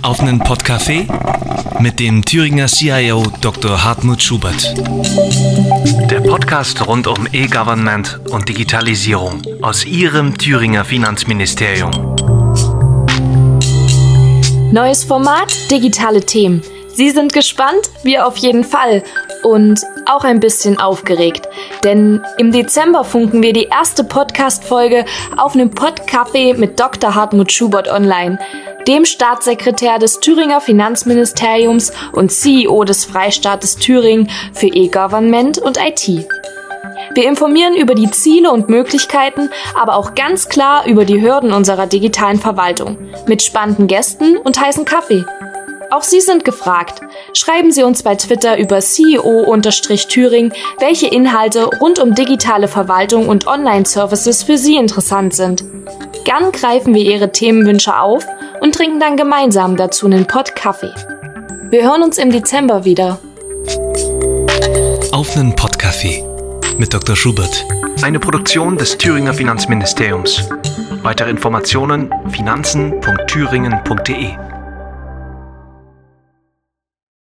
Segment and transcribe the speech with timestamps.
[0.00, 1.06] Auf einen Podcafé
[1.80, 3.84] mit dem Thüringer CIO Dr.
[3.84, 4.74] Hartmut Schubert.
[6.10, 11.90] Der Podcast rund um E-Government und Digitalisierung aus Ihrem Thüringer Finanzministerium.
[14.72, 16.62] Neues Format, digitale Themen.
[16.94, 17.90] Sie sind gespannt?
[18.02, 19.02] Wir auf jeden Fall.
[19.42, 21.48] Und auch ein bisschen aufgeregt.
[21.84, 25.04] Denn im Dezember funken wir die erste Podcast-Folge
[25.36, 27.14] auf einem Podcafé mit Dr.
[27.14, 28.38] Hartmut Schubert online,
[28.86, 36.26] dem Staatssekretär des Thüringer Finanzministeriums und CEO des Freistaates Thüringen für E-Government und IT.
[37.14, 41.86] Wir informieren über die Ziele und Möglichkeiten, aber auch ganz klar über die Hürden unserer
[41.86, 42.96] digitalen Verwaltung.
[43.26, 45.24] Mit spannenden Gästen und heißen Kaffee.
[45.92, 47.02] Auch Sie sind gefragt.
[47.34, 54.42] Schreiben Sie uns bei Twitter über CEO-Thüring, welche Inhalte rund um digitale Verwaltung und Online-Services
[54.42, 55.62] für Sie interessant sind.
[56.24, 58.24] Gern greifen wir Ihre Themenwünsche auf
[58.62, 60.94] und trinken dann gemeinsam dazu einen Pott Kaffee.
[61.68, 63.18] Wir hören uns im Dezember wieder.
[65.12, 66.24] Auf einen Podcafé
[66.78, 67.16] mit Dr.
[67.16, 67.66] Schubert.
[68.00, 70.48] Eine Produktion des Thüringer Finanzministeriums.
[71.02, 74.51] Weitere Informationen finanzen.thüringen.de